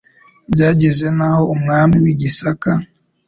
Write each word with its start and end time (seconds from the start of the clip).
Byageza 0.53 1.07
n'aho 1.17 1.43
umwami 1.55 1.95
w'i 2.03 2.15
Gisaka, 2.19 2.69